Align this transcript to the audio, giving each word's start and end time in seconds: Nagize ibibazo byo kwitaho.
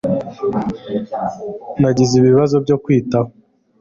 Nagize 1.81 2.13
ibibazo 2.17 2.55
byo 2.65 2.75
kwitaho. 2.83 3.29